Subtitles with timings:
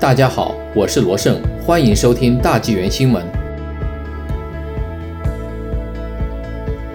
[0.00, 3.20] 大家好，我是罗胜，欢迎收听大纪元新闻。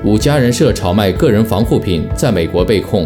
[0.06, 3.06] 五家人涉炒卖个人防护品在美国被控，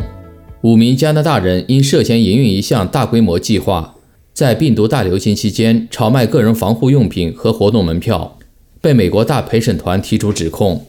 [0.62, 3.96] 五名加拿大人因涉嫌营运一项大规模计划，
[4.34, 8.38] 在病毒大流行期间炒卖个人防护用品和活动门票，
[8.80, 10.86] 被美国大陪审团提出指控。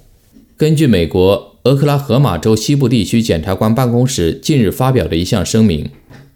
[0.59, 5.89] 根据美国俄克拉荷马州西部地区检察官办公室近日发表的一项声明。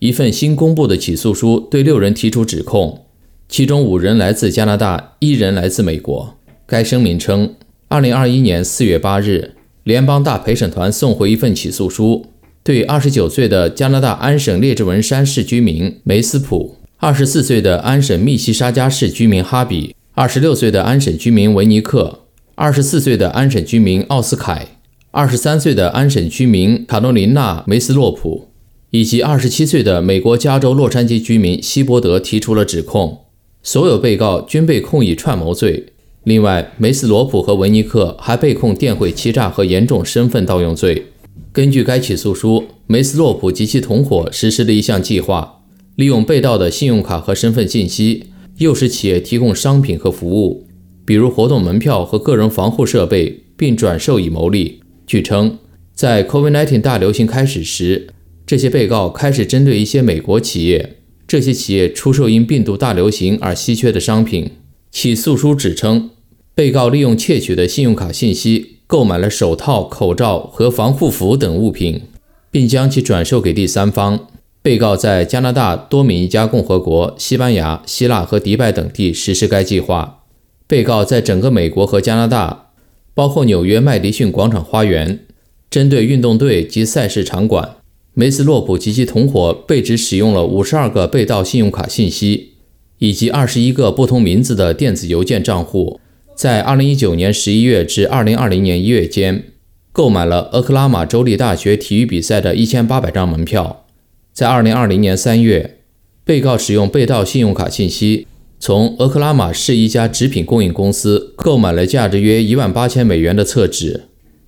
[0.03, 3.07] 一份新公布的起诉书对六人提出指控，
[3.49, 6.35] 其中五人来自加拿大，一人来自美国。
[6.67, 7.55] 该声明称，
[7.87, 9.53] 二零二一年四月八日，
[9.85, 12.27] 联邦大陪审团送回一份起诉书，
[12.65, 22.23] 对二十九岁的加拿大安省列治文山市居民梅斯普、二十四岁的安省密西沙加市居民哈比、二十六岁的安省居民维尼克、
[22.57, 24.67] 二十四岁的安省居民奥斯凯、
[25.13, 28.49] 二十三岁的安省居民卡诺琳娜梅斯洛普。
[28.93, 33.21] 以及二十七岁的美国加州洛杉矶居民希伯德提出了指控，
[33.63, 35.87] 所有被告均被控以串谋罪。
[36.25, 41.07] 另外，梅斯罗普和文尼克还被控电汇欺诈和严重身份盗用罪。
[41.53, 45.63] 根据该起诉书，梅斯洛普及其同伙实施了一项计划，
[45.97, 48.27] 利用被盗的信用卡和身份信息，
[48.59, 50.67] 诱使企业提供商品和服务，
[51.07, 54.83] 比如活动门票和个人防护设备，并转售以牟利。
[55.07, 55.57] 据称，
[55.95, 58.09] 在 COVID-19 大流行开始时，
[58.47, 64.51] 这些被告开始针对一些美国企业，这些企业出售因病毒大流行而稀缺的商品。
[64.91, 66.11] 起诉书指称，
[66.55, 72.03] 被告利用窃取的信用卡信息购买了手套、口罩和防护服等物品，
[72.51, 74.29] 并将其转售给第三方。
[74.61, 80.25] 被告在加拿大、多米尼加共和国、西班牙、希腊和迪拜等地实施该计划。
[80.67, 82.71] 被告在整个美国和加拿大，
[83.15, 85.21] 包括纽约麦迪逊广场花园，
[85.69, 87.77] 针对运动队及赛事场馆。
[88.15, 92.57] 梅斯洛普及其同伙被指使用了五十二个被盗信用卡信息，
[92.99, 95.99] 以及二十一个不同名字的电子邮件账户，
[96.37, 99.45] 在二零一九年十一月至二零二零年一月间，
[99.93, 103.87] 购买了俄克拉玛州立大学体育比赛的一千八百张门票。
[104.35, 105.79] 在二零二零年三月，
[106.23, 108.27] 被告使用被盗信用卡信息，
[108.61, 114.03] 从俄克拉玛市一家纸品供应公司购买了价值约一万八千美元的厕纸。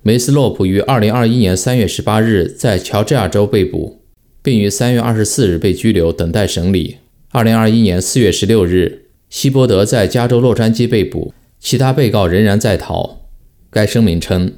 [0.07, 4.01] 梅斯洛普于二零二一年三月十八日在乔治亚州被捕，
[4.43, 6.97] 并于三月二十四日被拘留，等待审理。
[7.31, 13.25] 二零二一年四月十六日，希伯德在加州洛杉矶被捕，其他被告仍然在逃。
[13.71, 14.53] 该声明称，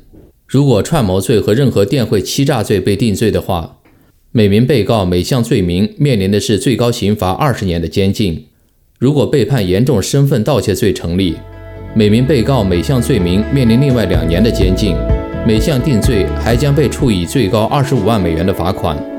[0.46, 3.79] 如果串谋罪和任何电汇欺诈罪被定罪的话，
[4.34, 8.47] 每名被告每项罪名面临的是最高刑罚二十年的监禁。
[9.00, 11.35] 如果被判严重身份盗窃罪成立，
[11.96, 14.94] 每名被告每项罪名面临另外两年的监禁。
[15.47, 19.16] 每项定罪还将被处以最高二十五万美元的罚款。